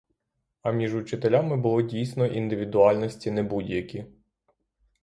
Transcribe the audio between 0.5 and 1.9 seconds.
А між учителями були